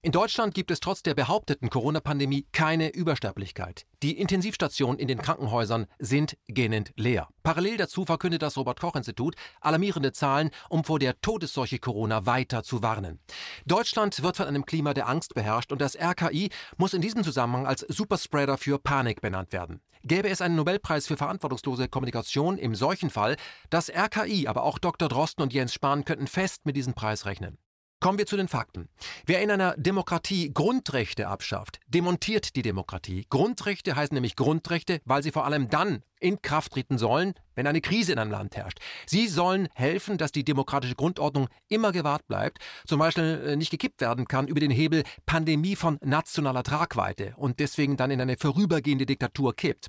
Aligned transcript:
In 0.00 0.12
Deutschland 0.12 0.54
gibt 0.54 0.70
es 0.70 0.78
trotz 0.78 1.02
der 1.02 1.14
behaupteten 1.14 1.70
Corona-Pandemie 1.70 2.46
keine 2.52 2.90
Übersterblichkeit. 2.94 3.84
Die 4.04 4.16
Intensivstationen 4.16 5.00
in 5.00 5.08
den 5.08 5.20
Krankenhäusern 5.20 5.86
sind 5.98 6.38
gähnend 6.46 6.92
leer. 6.94 7.26
Parallel 7.42 7.78
dazu 7.78 8.04
verkündet 8.04 8.42
das 8.42 8.56
Robert-Koch-Institut 8.56 9.34
alarmierende 9.60 10.12
Zahlen, 10.12 10.50
um 10.68 10.84
vor 10.84 11.00
der 11.00 11.20
Todesseuche 11.20 11.80
Corona 11.80 12.26
weiter 12.26 12.62
zu 12.62 12.80
warnen. 12.80 13.18
Deutschland 13.66 14.22
wird 14.22 14.36
von 14.36 14.46
einem 14.46 14.64
Klima 14.66 14.94
der 14.94 15.08
Angst 15.08 15.34
beherrscht 15.34 15.72
und 15.72 15.80
das 15.80 15.96
RKI 15.96 16.50
muss 16.76 16.94
in 16.94 17.02
diesem 17.02 17.24
Zusammenhang 17.24 17.66
als 17.66 17.80
Superspreader 17.80 18.56
für 18.56 18.78
Panik 18.78 19.20
benannt 19.20 19.52
werden. 19.52 19.80
Gäbe 20.04 20.28
es 20.28 20.40
einen 20.40 20.54
Nobelpreis 20.54 21.08
für 21.08 21.16
verantwortungslose 21.16 21.88
Kommunikation 21.88 22.56
im 22.56 22.76
solchen 22.76 23.10
Fall, 23.10 23.34
das 23.68 23.90
RKI, 23.90 24.46
aber 24.46 24.62
auch 24.62 24.78
Dr. 24.78 25.08
Drosten 25.08 25.42
und 25.42 25.52
Jens 25.52 25.74
Spahn 25.74 26.04
könnten 26.04 26.28
fest 26.28 26.66
mit 26.66 26.76
diesem 26.76 26.94
Preis 26.94 27.26
rechnen. 27.26 27.58
Kommen 28.00 28.18
wir 28.18 28.26
zu 28.26 28.36
den 28.36 28.46
Fakten. 28.46 28.88
Wer 29.26 29.42
in 29.42 29.50
einer 29.50 29.74
Demokratie 29.76 30.52
Grundrechte 30.54 31.26
abschafft, 31.26 31.80
demontiert 31.88 32.54
die 32.54 32.62
Demokratie. 32.62 33.26
Grundrechte 33.28 33.96
heißen 33.96 34.14
nämlich 34.14 34.36
Grundrechte, 34.36 35.00
weil 35.04 35.24
sie 35.24 35.32
vor 35.32 35.44
allem 35.44 35.68
dann 35.68 36.04
in 36.20 36.42
Kraft 36.42 36.72
treten 36.72 36.98
sollen, 36.98 37.34
wenn 37.58 37.66
eine 37.66 37.80
Krise 37.80 38.12
in 38.12 38.20
einem 38.20 38.30
Land 38.30 38.56
herrscht. 38.56 38.78
Sie 39.04 39.26
sollen 39.26 39.68
helfen, 39.74 40.16
dass 40.16 40.30
die 40.30 40.44
demokratische 40.44 40.94
Grundordnung 40.94 41.48
immer 41.68 41.90
gewahrt 41.90 42.26
bleibt, 42.28 42.58
zum 42.86 43.00
Beispiel 43.00 43.42
äh, 43.44 43.56
nicht 43.56 43.70
gekippt 43.70 44.00
werden 44.00 44.28
kann 44.28 44.46
über 44.46 44.60
den 44.60 44.70
Hebel 44.70 45.02
Pandemie 45.26 45.74
von 45.74 45.98
nationaler 46.00 46.62
Tragweite 46.62 47.34
und 47.36 47.58
deswegen 47.58 47.96
dann 47.96 48.12
in 48.12 48.20
eine 48.20 48.36
vorübergehende 48.36 49.06
Diktatur 49.06 49.56
kippt. 49.56 49.88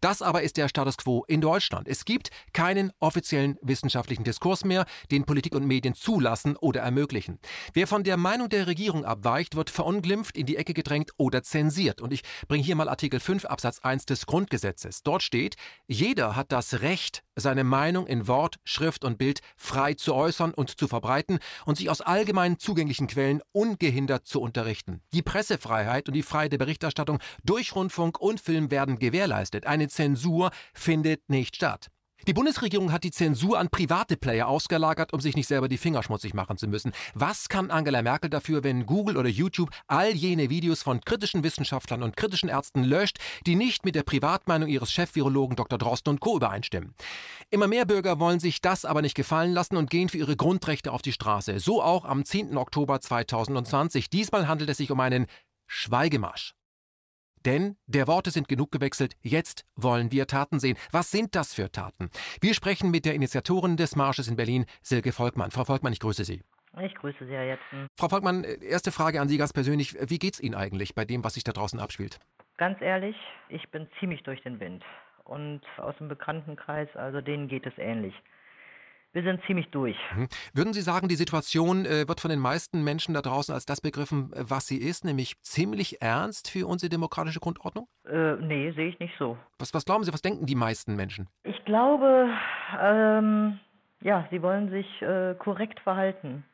Das 0.00 0.22
aber 0.22 0.42
ist 0.42 0.56
der 0.56 0.68
Status 0.68 0.96
quo 0.96 1.24
in 1.26 1.40
Deutschland. 1.40 1.88
Es 1.88 2.04
gibt 2.04 2.30
keinen 2.52 2.92
offiziellen 3.00 3.58
wissenschaftlichen 3.62 4.22
Diskurs 4.22 4.64
mehr, 4.64 4.86
den 5.10 5.24
Politik 5.24 5.56
und 5.56 5.66
Medien 5.66 5.94
zulassen 5.94 6.56
oder 6.56 6.82
ermöglichen. 6.82 7.40
Wer 7.72 7.88
von 7.88 8.04
der 8.04 8.16
Meinung 8.16 8.48
der 8.48 8.68
Regierung 8.68 9.04
abweicht, 9.04 9.56
wird 9.56 9.70
verunglimpft, 9.70 10.36
in 10.36 10.46
die 10.46 10.56
Ecke 10.56 10.72
gedrängt 10.72 11.10
oder 11.16 11.42
zensiert. 11.42 12.00
Und 12.00 12.12
ich 12.12 12.22
bringe 12.46 12.62
hier 12.62 12.76
mal 12.76 12.88
Artikel 12.88 13.18
5 13.18 13.44
Absatz 13.44 13.80
1 13.80 14.06
des 14.06 14.26
Grundgesetzes. 14.26 15.02
Dort 15.02 15.24
steht, 15.24 15.56
jeder 15.86 16.36
hat 16.36 16.52
das 16.52 16.80
Recht, 16.80 17.22
seine 17.36 17.64
Meinung 17.64 18.06
in 18.06 18.26
Wort, 18.26 18.56
Schrift 18.64 19.04
und 19.04 19.18
Bild 19.18 19.40
frei 19.56 19.94
zu 19.94 20.14
äußern 20.14 20.52
und 20.52 20.78
zu 20.78 20.88
verbreiten 20.88 21.38
und 21.64 21.76
sich 21.76 21.90
aus 21.90 22.00
allgemein 22.00 22.58
zugänglichen 22.58 23.06
Quellen 23.06 23.42
ungehindert 23.52 24.26
zu 24.26 24.40
unterrichten. 24.40 25.02
Die 25.12 25.22
Pressefreiheit 25.22 26.08
und 26.08 26.14
die 26.14 26.22
Freiheit 26.22 26.52
der 26.52 26.58
Berichterstattung 26.58 27.18
durch 27.44 27.74
Rundfunk 27.74 28.20
und 28.20 28.40
Film 28.40 28.70
werden 28.70 28.98
gewährleistet. 28.98 29.66
Eine 29.66 29.88
Zensur 29.88 30.50
findet 30.74 31.28
nicht 31.28 31.56
statt. 31.56 31.88
Die 32.26 32.34
Bundesregierung 32.34 32.92
hat 32.92 33.04
die 33.04 33.10
Zensur 33.10 33.58
an 33.58 33.70
private 33.70 34.16
Player 34.16 34.48
ausgelagert, 34.48 35.12
um 35.12 35.20
sich 35.20 35.36
nicht 35.36 35.46
selber 35.46 35.68
die 35.68 35.78
Finger 35.78 36.02
schmutzig 36.02 36.34
machen 36.34 36.58
zu 36.58 36.66
müssen. 36.66 36.92
Was 37.14 37.48
kann 37.48 37.70
Angela 37.70 38.02
Merkel 38.02 38.28
dafür, 38.28 38.64
wenn 38.64 38.86
Google 38.86 39.16
oder 39.16 39.28
YouTube 39.28 39.70
all 39.86 40.10
jene 40.10 40.50
Videos 40.50 40.82
von 40.82 41.00
kritischen 41.00 41.42
Wissenschaftlern 41.44 42.02
und 42.02 42.16
kritischen 42.16 42.48
Ärzten 42.48 42.84
löscht, 42.84 43.18
die 43.46 43.54
nicht 43.54 43.84
mit 43.84 43.94
der 43.94 44.02
Privatmeinung 44.02 44.68
ihres 44.68 44.92
Chefvirologen 44.92 45.56
Dr. 45.56 45.78
Drosten 45.78 46.10
und 46.10 46.20
Co. 46.20 46.36
übereinstimmen? 46.36 46.94
Immer 47.50 47.68
mehr 47.68 47.86
Bürger 47.86 48.18
wollen 48.18 48.40
sich 48.40 48.60
das 48.60 48.84
aber 48.84 49.00
nicht 49.00 49.14
gefallen 49.14 49.52
lassen 49.52 49.76
und 49.76 49.88
gehen 49.88 50.08
für 50.08 50.18
ihre 50.18 50.36
Grundrechte 50.36 50.92
auf 50.92 51.02
die 51.02 51.12
Straße. 51.12 51.60
So 51.60 51.82
auch 51.82 52.04
am 52.04 52.24
10. 52.24 52.56
Oktober 52.56 53.00
2020. 53.00 54.10
Diesmal 54.10 54.48
handelt 54.48 54.68
es 54.70 54.76
sich 54.76 54.90
um 54.90 55.00
einen 55.00 55.26
Schweigemarsch. 55.66 56.57
Denn 57.44 57.76
der 57.86 58.06
Worte 58.06 58.30
sind 58.30 58.48
genug 58.48 58.72
gewechselt, 58.72 59.14
jetzt 59.20 59.64
wollen 59.76 60.12
wir 60.12 60.26
Taten 60.26 60.60
sehen. 60.60 60.76
Was 60.92 61.10
sind 61.10 61.34
das 61.34 61.54
für 61.54 61.70
Taten? 61.70 62.10
Wir 62.40 62.54
sprechen 62.54 62.90
mit 62.90 63.04
der 63.04 63.14
Initiatorin 63.14 63.76
des 63.76 63.96
Marsches 63.96 64.28
in 64.28 64.36
Berlin, 64.36 64.66
Silke 64.82 65.12
Volkmann. 65.12 65.50
Frau 65.50 65.64
Volkmann, 65.64 65.92
ich 65.92 66.00
grüße 66.00 66.24
Sie. 66.24 66.42
Ich 66.80 66.94
grüße 66.94 67.26
Sie, 67.26 67.32
Herr 67.32 67.44
Jetzen. 67.44 67.88
Frau 67.96 68.08
Volkmann, 68.08 68.44
erste 68.44 68.92
Frage 68.92 69.20
an 69.20 69.28
Sie 69.28 69.38
ganz 69.38 69.52
persönlich. 69.52 69.96
Wie 70.08 70.18
geht 70.18 70.34
es 70.34 70.40
Ihnen 70.40 70.54
eigentlich 70.54 70.94
bei 70.94 71.04
dem, 71.04 71.24
was 71.24 71.34
sich 71.34 71.44
da 71.44 71.52
draußen 71.52 71.80
abspielt? 71.80 72.18
Ganz 72.56 72.80
ehrlich, 72.80 73.16
ich 73.48 73.68
bin 73.70 73.88
ziemlich 73.98 74.22
durch 74.22 74.42
den 74.42 74.60
Wind. 74.60 74.84
Und 75.24 75.60
aus 75.76 75.96
dem 75.98 76.08
Bekanntenkreis, 76.08 76.88
also 76.94 77.20
denen 77.20 77.48
geht 77.48 77.66
es 77.66 77.76
ähnlich 77.76 78.14
wir 79.12 79.22
sind 79.22 79.40
ziemlich 79.46 79.68
durch. 79.70 79.96
Mhm. 80.14 80.28
Würden 80.52 80.72
Sie 80.72 80.82
sagen, 80.82 81.08
die 81.08 81.14
Situation 81.14 81.86
äh, 81.86 82.06
wird 82.06 82.20
von 82.20 82.30
den 82.30 82.40
meisten 82.40 82.84
Menschen 82.84 83.14
da 83.14 83.22
draußen 83.22 83.54
als 83.54 83.64
das 83.64 83.80
begriffen, 83.80 84.32
äh, 84.32 84.44
was 84.48 84.66
sie 84.66 84.78
ist, 84.78 85.04
nämlich 85.04 85.40
ziemlich 85.42 86.02
ernst 86.02 86.50
für 86.50 86.66
unsere 86.66 86.90
demokratische 86.90 87.40
Grundordnung? 87.40 87.88
Äh, 88.06 88.36
nee, 88.36 88.70
sehe 88.72 88.88
ich 88.88 88.98
nicht 88.98 89.14
so. 89.18 89.38
Was, 89.58 89.72
was 89.72 89.84
glauben 89.84 90.04
Sie, 90.04 90.12
was 90.12 90.22
denken 90.22 90.46
die 90.46 90.54
meisten 90.54 90.94
Menschen? 90.94 91.28
Ich 91.44 91.64
glaube, 91.64 92.28
ähm, 92.80 93.58
ja, 94.02 94.26
sie 94.30 94.42
wollen 94.42 94.70
sich 94.70 94.86
äh, 95.02 95.34
korrekt 95.38 95.80
verhalten. 95.80 96.44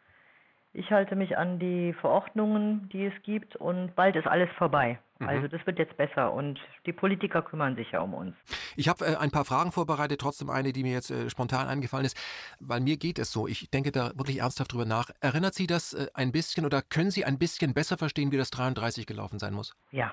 Ich 0.72 0.90
halte 0.90 1.14
mich 1.14 1.36
an 1.38 1.58
die 1.58 1.92
Verordnungen, 2.00 2.88
die 2.92 3.06
es 3.06 3.22
gibt 3.22 3.54
und 3.56 3.94
bald 3.94 4.16
ist 4.16 4.26
alles 4.26 4.50
vorbei. 4.58 4.98
Mhm. 5.24 5.28
Also 5.28 5.48
das 5.48 5.66
wird 5.66 5.78
jetzt 5.78 5.96
besser 5.96 6.32
und 6.32 6.58
die 6.86 6.92
Politiker 6.92 7.42
kümmern 7.42 7.76
sich 7.76 7.90
ja 7.92 8.00
um 8.00 8.14
uns. 8.14 8.34
Ich 8.76 8.88
habe 8.88 9.04
äh, 9.04 9.16
ein 9.16 9.30
paar 9.30 9.44
Fragen 9.44 9.72
vorbereitet, 9.72 10.20
trotzdem 10.20 10.50
eine, 10.50 10.72
die 10.72 10.82
mir 10.82 10.92
jetzt 10.92 11.10
äh, 11.10 11.28
spontan 11.30 11.66
eingefallen 11.66 12.06
ist, 12.06 12.16
weil 12.60 12.80
mir 12.80 12.96
geht 12.96 13.18
es 13.18 13.32
so. 13.32 13.46
Ich 13.46 13.70
denke 13.70 13.92
da 13.92 14.12
wirklich 14.16 14.40
ernsthaft 14.40 14.72
drüber 14.72 14.84
nach. 14.84 15.10
Erinnert 15.20 15.54
Sie 15.54 15.66
das 15.66 15.94
äh, 15.94 16.06
ein 16.14 16.32
bisschen 16.32 16.64
oder 16.64 16.82
können 16.82 17.10
Sie 17.10 17.24
ein 17.24 17.38
bisschen 17.38 17.74
besser 17.74 17.98
verstehen, 17.98 18.32
wie 18.32 18.36
das 18.36 18.50
33 18.50 19.06
gelaufen 19.06 19.38
sein 19.38 19.54
muss? 19.54 19.76
Ja, 19.90 20.12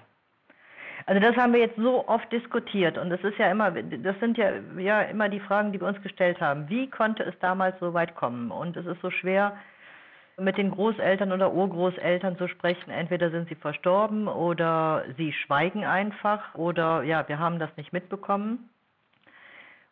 also 1.05 1.19
das 1.19 1.35
haben 1.35 1.53
wir 1.53 1.59
jetzt 1.59 1.78
so 1.78 2.07
oft 2.07 2.31
diskutiert 2.31 2.97
und 2.97 3.09
das 3.09 3.22
ist 3.22 3.38
ja 3.38 3.49
immer, 3.49 3.72
das 3.72 4.19
sind 4.19 4.38
ja, 4.38 4.51
ja 4.78 5.01
immer 5.01 5.29
die 5.29 5.39
Fragen, 5.39 5.72
die 5.72 5.81
wir 5.81 5.88
uns 5.88 6.01
gestellt 6.01 6.39
haben. 6.39 6.69
Wie 6.69 6.89
konnte 6.89 7.23
es 7.23 7.33
damals 7.39 7.79
so 7.79 7.93
weit 7.93 8.16
kommen? 8.16 8.51
Und 8.51 8.78
es 8.78 8.85
ist 8.85 9.01
so 9.01 9.09
schwer, 9.09 9.57
mit 10.41 10.57
den 10.57 10.72
Großeltern 10.72 11.31
oder 11.31 11.53
Urgroßeltern 11.53 12.38
zu 12.38 12.47
sprechen. 12.47 12.90
Entweder 12.91 13.31
sind 13.31 13.47
sie 13.50 13.56
verstorben 13.56 14.28
oder 14.28 15.06
sie 15.18 15.34
schweigen 15.34 15.85
einfach 15.85 16.56
oder 16.56 17.03
ja, 17.03 17.28
wir 17.28 17.40
haben 17.40 17.59
das 17.59 17.75
nicht 17.78 17.94
mitbekommen. 17.94 18.69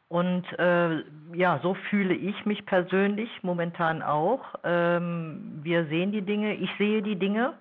Und 0.10 0.44
äh, 0.58 1.04
ja, 1.34 1.60
so 1.62 1.76
fühle 1.90 2.16
ich 2.16 2.46
mich 2.46 2.66
persönlich 2.66 3.30
momentan 3.44 4.02
auch. 4.02 4.56
Ähm, 4.64 5.60
wir 5.62 5.86
sehen 5.86 6.12
die 6.12 6.24
Dinge, 6.24 6.56
ich 6.56 6.72
sehe 6.80 7.04
die 7.04 7.16
Dinge 7.16 7.54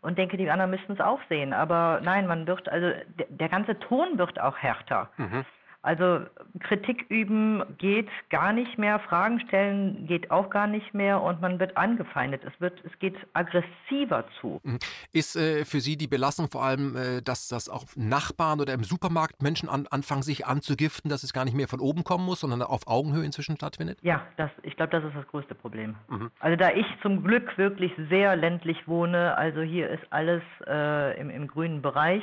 und 0.00 0.16
denke, 0.16 0.38
die 0.38 0.50
anderen 0.50 0.70
müssten 0.70 0.94
es 0.94 1.00
auch 1.00 1.20
sehen. 1.28 1.52
Aber 1.52 2.00
nein, 2.02 2.26
man 2.26 2.46
wird, 2.46 2.70
also 2.70 2.88
der, 3.18 3.26
der 3.28 3.48
ganze 3.50 3.78
Ton 3.80 4.16
wird 4.16 4.40
auch 4.40 4.56
härter. 4.56 5.10
Mhm. 5.18 5.44
Also 5.82 6.20
Kritik 6.60 7.06
üben 7.08 7.62
geht 7.78 8.08
gar 8.28 8.52
nicht 8.52 8.76
mehr, 8.76 8.98
Fragen 9.00 9.40
stellen 9.40 10.06
geht 10.06 10.30
auch 10.30 10.50
gar 10.50 10.66
nicht 10.66 10.92
mehr 10.92 11.22
und 11.22 11.40
man 11.40 11.58
wird 11.58 11.76
angefeindet. 11.76 12.42
Es 12.44 12.60
wird, 12.60 12.74
es 12.84 12.98
geht 12.98 13.14
aggressiver 13.32 14.26
zu. 14.40 14.60
Mhm. 14.62 14.78
Ist 15.12 15.36
äh, 15.36 15.64
für 15.64 15.80
Sie 15.80 15.96
die 15.96 16.06
Belastung 16.06 16.50
vor 16.50 16.64
allem, 16.64 16.96
äh, 16.96 17.22
dass 17.22 17.48
das 17.48 17.70
auch 17.70 17.84
Nachbarn 17.96 18.60
oder 18.60 18.74
im 18.74 18.84
Supermarkt 18.84 19.42
Menschen 19.42 19.70
an, 19.70 19.86
anfangen, 19.90 20.22
sich 20.22 20.46
anzugiften, 20.46 21.08
dass 21.08 21.22
es 21.22 21.32
gar 21.32 21.46
nicht 21.46 21.56
mehr 21.56 21.68
von 21.68 21.80
oben 21.80 22.04
kommen 22.04 22.26
muss, 22.26 22.40
sondern 22.40 22.60
auf 22.60 22.86
Augenhöhe 22.86 23.24
inzwischen 23.24 23.56
stattfindet? 23.56 23.98
Ja, 24.02 24.26
das, 24.36 24.50
ich 24.62 24.76
glaube, 24.76 24.92
das 24.92 25.04
ist 25.04 25.16
das 25.16 25.26
größte 25.28 25.54
Problem. 25.54 25.96
Mhm. 26.08 26.30
Also 26.40 26.56
da 26.56 26.70
ich 26.70 26.86
zum 27.00 27.24
Glück 27.24 27.56
wirklich 27.56 27.92
sehr 28.10 28.36
ländlich 28.36 28.86
wohne, 28.86 29.36
also 29.38 29.62
hier 29.62 29.88
ist 29.88 30.02
alles 30.10 30.42
äh, 30.66 31.18
im, 31.18 31.30
im 31.30 31.46
grünen 31.46 31.80
Bereich 31.80 32.22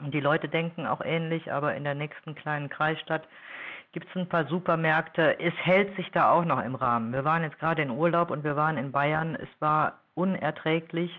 und 0.00 0.12
die 0.12 0.20
Leute 0.20 0.48
denken 0.48 0.86
auch 0.86 1.00
ähnlich, 1.00 1.52
aber 1.52 1.74
in 1.74 1.84
der 1.84 1.94
nächsten 1.94 2.34
kleinen 2.34 2.68
Kreisstadt 2.68 3.26
gibt 3.92 4.08
es 4.10 4.16
ein 4.16 4.28
paar 4.28 4.46
Supermärkte. 4.46 5.40
Es 5.40 5.54
hält 5.54 5.96
sich 5.96 6.10
da 6.10 6.30
auch 6.30 6.44
noch 6.44 6.62
im 6.62 6.74
Rahmen. 6.74 7.12
Wir 7.12 7.24
waren 7.24 7.42
jetzt 7.42 7.58
gerade 7.58 7.82
in 7.82 7.90
Urlaub 7.90 8.30
und 8.30 8.44
wir 8.44 8.56
waren 8.56 8.76
in 8.76 8.92
Bayern. 8.92 9.36
Es 9.36 9.48
war 9.58 10.00
unerträglich. 10.14 11.10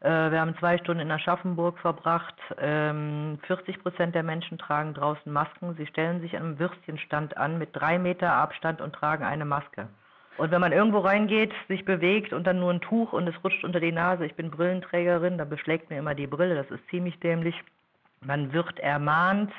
Äh, 0.00 0.30
wir 0.30 0.40
haben 0.40 0.56
zwei 0.58 0.78
Stunden 0.78 1.02
in 1.02 1.10
Aschaffenburg 1.10 1.78
verbracht. 1.78 2.36
40 2.56 2.58
ähm, 2.60 3.38
Prozent 3.82 4.14
der 4.14 4.22
Menschen 4.22 4.58
tragen 4.58 4.94
draußen 4.94 5.32
Masken. 5.32 5.74
Sie 5.76 5.86
stellen 5.86 6.20
sich 6.20 6.36
an 6.36 6.44
einem 6.44 6.58
Würstchenstand 6.58 7.36
an 7.36 7.58
mit 7.58 7.70
drei 7.72 7.98
Meter 7.98 8.32
Abstand 8.32 8.80
und 8.80 8.94
tragen 8.94 9.24
eine 9.24 9.44
Maske. 9.44 9.88
Und 10.36 10.52
wenn 10.52 10.60
man 10.60 10.70
irgendwo 10.70 11.00
reingeht, 11.00 11.52
sich 11.66 11.84
bewegt 11.84 12.32
und 12.32 12.46
dann 12.46 12.60
nur 12.60 12.72
ein 12.72 12.80
Tuch 12.80 13.12
und 13.12 13.26
es 13.26 13.34
rutscht 13.42 13.64
unter 13.64 13.80
die 13.80 13.90
Nase, 13.90 14.24
ich 14.24 14.36
bin 14.36 14.52
Brillenträgerin, 14.52 15.36
da 15.36 15.44
beschlägt 15.44 15.90
mir 15.90 15.98
immer 15.98 16.14
die 16.14 16.28
Brille, 16.28 16.54
das 16.54 16.70
ist 16.70 16.88
ziemlich 16.90 17.18
dämlich. 17.18 17.56
Man 18.20 18.52
wird 18.52 18.78
ermahnt, 18.80 19.52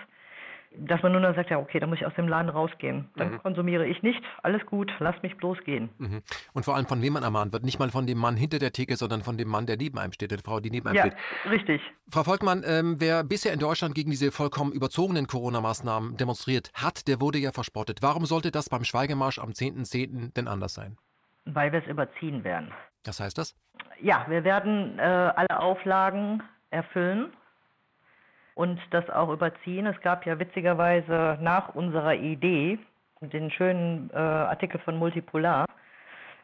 dass 0.78 1.02
man 1.02 1.12
nur 1.12 1.22
dann 1.22 1.36
sagt, 1.36 1.50
ja, 1.50 1.58
okay, 1.58 1.80
dann 1.80 1.90
muss 1.90 2.00
ich 2.00 2.06
aus 2.06 2.14
dem 2.16 2.28
Laden 2.28 2.50
rausgehen. 2.50 3.10
Dann 3.16 3.32
mhm. 3.32 3.40
konsumiere 3.40 3.88
ich 3.88 4.04
nicht. 4.04 4.22
Alles 4.44 4.64
gut, 4.66 4.92
lass 5.00 5.20
mich 5.24 5.36
bloß 5.38 5.58
gehen. 5.64 5.90
Mhm. 5.98 6.22
Und 6.54 6.64
vor 6.64 6.76
allem 6.76 6.86
von 6.86 7.02
wem 7.02 7.14
man 7.14 7.24
ermahnt 7.24 7.54
wird. 7.54 7.64
Nicht 7.64 7.80
mal 7.80 7.90
von 7.90 8.06
dem 8.06 8.20
Mann 8.20 8.36
hinter 8.38 8.60
der 8.60 8.72
Theke, 8.72 8.96
sondern 8.96 9.22
von 9.22 9.38
dem 9.38 9.48
Mann, 9.50 9.66
der 9.66 9.78
neben 9.78 9.98
einem 9.98 10.14
steht, 10.14 10.32
der 10.32 10.40
Frau, 10.40 10.60
die 10.60 10.70
neben 10.70 10.88
einem 10.88 10.98
ja, 10.98 11.06
steht. 11.08 11.16
richtig. 11.50 11.82
Frau 12.12 12.24
Volkmann, 12.24 12.64
ähm, 12.66 12.98
wer 13.00 13.24
bisher 13.24 13.52
in 13.52 13.60
Deutschland 13.60 13.96
gegen 13.96 14.12
diese 14.12 14.32
vollkommen 14.32 14.72
überzogenen 14.72 15.26
Corona-Maßnahmen 15.26 16.18
demonstriert 16.18 16.70
hat, 16.76 17.08
der 17.08 17.20
wurde 17.20 17.40
ja 17.40 17.52
verspottet. 17.52 18.00
Warum 18.02 18.26
sollte 18.26 18.52
das 18.52 18.70
beim 18.70 18.84
Schweigemarsch 18.84 19.40
am 19.40 19.50
10.10. 19.50 19.92
.10. 19.92 20.34
denn 20.36 20.48
anders 20.48 20.76
sein? 20.76 20.98
Weil 21.46 21.72
wir 21.72 21.80
es 21.80 21.88
überziehen 21.88 22.44
werden. 22.44 22.72
Was 23.06 23.20
heißt 23.20 23.38
das? 23.38 23.56
Ja, 24.02 24.26
wir 24.30 24.44
werden 24.44 25.00
äh, 25.00 25.02
alle 25.02 25.60
Auflagen 25.60 26.44
erfüllen 26.70 27.34
und 28.56 28.80
das 28.92 29.10
auch 29.10 29.30
überziehen. 29.30 29.86
Es 29.86 30.00
gab 30.02 30.26
ja 30.26 30.40
witzigerweise 30.40 31.38
nach 31.42 31.76
unserer 31.76 32.16
Idee 32.16 32.80
den 33.22 33.52
schönen 33.52 34.10
äh, 34.14 34.18
Artikel 34.18 34.80
von 34.82 34.98
Multipolar, 34.98 35.66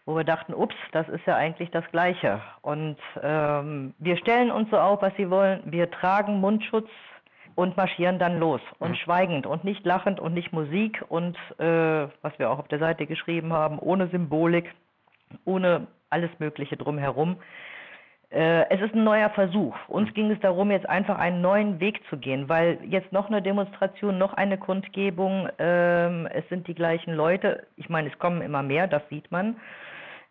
wo 0.06 0.16
wir 0.16 0.24
dachten, 0.24 0.54
ups, 0.54 0.76
das 0.92 1.08
ist 1.10 1.26
ja 1.26 1.36
eigentlich 1.36 1.72
das 1.72 1.86
Gleiche. 1.92 2.42
Und 2.62 2.98
ähm, 3.22 3.94
wir 3.98 4.18
stellen 4.18 4.52
uns 4.52 4.70
so 4.70 4.78
auf, 4.78 5.02
was 5.02 5.16
sie 5.16 5.30
wollen. 5.30 5.62
Wir 5.66 5.90
tragen 5.90 6.40
Mundschutz 6.42 6.90
und 7.56 7.78
marschieren 7.78 8.20
dann 8.20 8.38
los 8.38 8.62
und 8.80 8.92
mhm. 8.92 8.96
schweigend 8.96 9.48
und 9.48 9.64
nicht 9.64 9.86
lachend 9.86 10.20
und 10.20 10.34
nicht 10.34 10.52
Musik 10.52 11.04
und 11.08 11.38
äh, 11.58 12.08
was 12.22 12.38
wir 12.38 12.50
auch 12.50 12.60
auf 12.60 12.68
der 12.68 12.80
Seite 12.80 13.08
geschrieben 13.08 13.54
haben, 13.54 13.80
ohne 13.80 14.08
Symbolik, 14.10 14.74
ohne 15.46 15.88
alles 16.10 16.32
Mögliche 16.40 16.78
drumherum. 16.78 17.38
Äh, 18.36 18.70
es 18.70 18.82
ist 18.82 18.94
ein 18.94 19.06
neuer 19.06 19.30
Versuch. 19.30 19.76
Uns 19.88 20.14
ging 20.14 20.30
es 20.30 20.40
darum, 20.42 20.70
jetzt 20.70 20.90
einfach 20.90 21.18
einen 21.18 21.42
neuen 21.42 21.80
Weg 21.80 22.02
zu 22.10 22.18
gehen, 22.18 22.50
weil 22.50 22.78
jetzt 22.84 23.14
noch 23.14 23.30
eine 23.30 23.42
Demonstration, 23.42 24.18
noch 24.18 24.34
eine 24.34 24.58
Kundgebung, 24.58 25.48
äh, 25.58 26.26
es 26.38 26.48
sind 26.50 26.68
die 26.68 26.76
gleichen 26.76 27.14
Leute. 27.14 27.66
Ich 27.78 27.88
meine, 27.88 28.10
es 28.10 28.20
kommen 28.20 28.42
immer 28.42 28.62
mehr, 28.62 28.88
das 28.88 29.08
sieht 29.10 29.32
man 29.32 29.56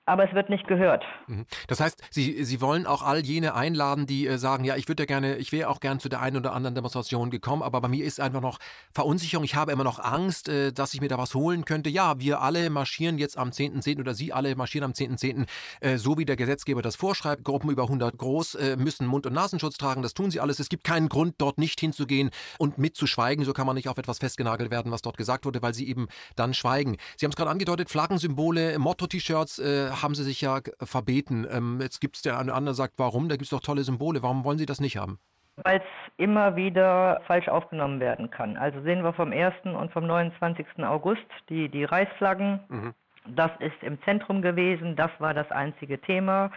aber 0.07 0.29
es 0.29 0.35
wird 0.35 0.51
nicht 0.51 0.67
gehört. 0.67 1.05
Mhm. 1.27 1.47
Das 1.67 1.81
heißt, 1.81 2.03
Sie, 2.11 2.45
Sie 2.45 2.61
wollen 2.61 2.87
auch 2.87 3.03
all 3.03 3.21
jene 3.21 3.55
einladen, 3.55 4.07
die 4.07 4.27
äh, 4.27 4.39
sagen, 4.39 4.65
ja, 4.65 4.77
ich 4.77 4.89
würde 4.89 5.03
ja 5.03 5.07
gerne, 5.07 5.37
ich 5.37 5.53
wäre 5.53 5.71
auch 5.71 5.81
gern 5.81 5.99
zu 5.99 6.09
der 6.09 6.21
einen 6.21 6.37
oder 6.37 6.53
anderen 6.53 6.75
Demonstration 6.75 7.31
gekommen, 7.31 7.63
aber 7.63 7.81
bei 7.81 7.89
mir 7.89 8.05
ist 8.05 8.21
einfach 8.21 8.41
noch 8.41 8.59
Verunsicherung, 8.93 9.45
ich 9.45 9.55
habe 9.55 9.73
immer 9.73 9.85
noch 9.85 9.99
Angst, 9.99 10.49
äh, 10.49 10.73
dass 10.73 10.93
ich 10.95 11.01
mir 11.01 11.09
da 11.09 11.17
was 11.17 11.35
holen 11.35 11.65
könnte. 11.65 11.89
Ja, 11.89 12.21
wir 12.21 12.43
alle 12.43 12.69
marschieren 12.71 13.19
jetzt 13.19 13.39
am 13.39 13.51
10.10. 13.51 14.01
oder 14.01 14.15
Sie 14.15 14.33
alle 14.33 14.55
marschieren 14.57 14.85
am 14.85 14.93
10.10., 14.93 15.47
äh, 15.81 15.97
so 15.97 16.19
wie 16.19 16.25
der 16.25 16.37
Gesetzgeber 16.37 16.83
das 16.83 16.97
vorschreibt. 16.97 17.45
Gruppen 17.45 17.71
über 17.71 17.85
100 17.85 18.17
groß 18.17 18.59
müssen 18.77 19.07
Mund- 19.07 19.27
und 19.27 19.33
Nasenschutz 19.33 19.77
tragen, 19.77 20.03
das 20.03 20.15
tun 20.15 20.31
sie 20.31 20.41
alles. 20.41 20.59
Es 20.59 20.69
gibt 20.69 20.85
keinen 20.85 21.09
Grund, 21.09 21.37
dort 21.39 21.59
nicht 21.59 21.81
hinzugehen 21.81 22.31
und 22.59 22.79
mitzuschweigen. 22.79 23.45
So 23.45 23.53
kann 23.53 23.67
man 23.67 23.77
nicht 23.77 23.89
auf 23.89 23.99
etwas 23.99 24.19
festgenagelt 24.19 24.71
werden, 24.71 24.93
was 24.93 25.03
dort 25.03 25.17
gesagt 25.17 25.47
wurde, 25.47 25.63
weil 25.63 25.75
Sie 25.75 25.89
eben 25.89 26.09
dann 26.37 26.55
schweigen. 26.55 26.97
Sie 27.17 27.27
haben 27.27 27.31
es 27.31 27.37
gerade 27.37 27.51
angedeutet, 27.51 27.91
Flaggensymbole, 27.91 28.79
Motto-T-Shirts, 28.79 29.59
haben 30.03 30.15
Sie 30.15 30.25
sich 30.25 30.41
ja 30.41 30.61
verbeten. 30.83 31.47
Ähm, 31.51 31.79
jetzt 31.81 32.01
gibt 32.01 32.17
es 32.17 32.23
der 32.23 32.39
eine 32.39 32.53
andere, 32.53 32.75
sagt, 32.75 32.95
warum? 32.97 33.29
Da 33.29 33.37
gibt 33.37 33.45
es 33.45 33.51
doch 33.51 33.61
tolle 33.61 33.83
Symbole. 33.83 34.23
Warum 34.23 34.45
wollen 34.45 34.59
Sie 34.59 34.67
das 34.67 34.81
nicht 34.81 34.97
haben? 34.97 35.19
Weil 35.57 35.79
es 35.79 36.13
immer 36.17 36.57
wieder 36.57 37.21
falsch 37.27 37.49
aufgenommen 37.49 38.01
werden 38.01 38.31
kann. 38.31 38.57
Also 38.57 38.81
sehen 38.83 39.05
wir 39.05 39.13
vom 39.13 39.33
1. 39.33 39.55
und 39.65 39.93
vom 39.93 40.07
29. 40.07 40.67
August 40.81 41.27
die, 41.49 41.69
die 41.69 41.85
Reichsflaggen. 41.85 42.61
Mhm. 42.69 42.95
Das 43.27 43.51
ist 43.61 43.83
im 43.83 44.03
Zentrum 44.03 44.43
gewesen. 44.43 44.97
Das 44.97 45.11
war 45.19 45.33
das 45.33 45.51
einzige 45.51 46.01
Thema. 46.01 46.51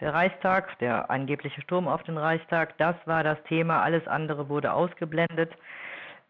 Der 0.00 0.14
Reichstag, 0.14 0.78
der 0.78 1.10
angebliche 1.10 1.60
Sturm 1.60 1.88
auf 1.88 2.02
den 2.04 2.16
Reichstag, 2.16 2.78
das 2.78 2.94
war 3.04 3.24
das 3.24 3.42
Thema. 3.48 3.82
Alles 3.82 4.06
andere 4.06 4.48
wurde 4.48 4.72
ausgeblendet. 4.72 5.52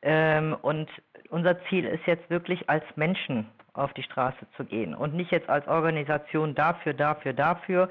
Ähm, 0.01 0.57
und 0.63 0.89
unser 1.29 1.63
Ziel 1.65 1.85
ist 1.85 2.07
jetzt 2.07 2.31
wirklich 2.31 2.69
als 2.71 2.85
Menschen 2.97 3.47
auf 3.79 3.93
die 3.95 4.03
Straße 4.03 4.47
zu 4.57 4.65
gehen 4.65 4.95
und 4.95 5.15
nicht 5.15 5.31
jetzt 5.31 5.49
als 5.49 5.67
Organisation 5.69 6.55
dafür, 6.55 6.95
dafür, 6.95 7.33
dafür. 7.33 7.89